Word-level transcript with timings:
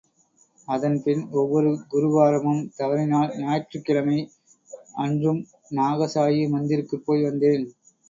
அதன் 0.67 0.95
பின் 1.03 1.21
ஒவ்வொரு 1.31 1.71
குரு 1.87 2.09
வாரமும், 2.09 2.63
தவறினால் 2.77 3.37
ஞாயிற்றுக் 3.37 3.85
கிழமை 3.85 4.19
அன்றும் 4.99 5.41
நாக 5.71 6.09
சாயி 6.15 6.43
மந்திருக்குப்போய் 6.51 7.27
வந்தேன். 7.29 7.67